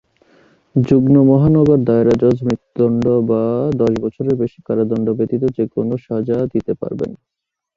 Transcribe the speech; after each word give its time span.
যুগ্ম 0.75 1.15
মহানগর 1.29 1.79
দায়রা 1.87 2.13
জজ 2.21 2.37
মৃত্যুদণ্ড 2.47 3.05
বা 3.29 3.41
দশ 3.81 3.93
বছরের 4.03 4.35
বেশি 4.41 4.59
কারাদণ্ড 4.67 5.07
ব্যতীত 5.17 5.43
যে 5.57 5.63
কোনও 5.75 5.95
সাজা 6.05 6.37
দিতে 6.53 6.73
পারবেন। 6.81 7.11